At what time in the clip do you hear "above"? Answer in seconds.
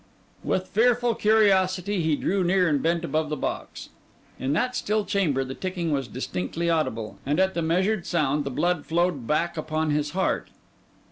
3.05-3.29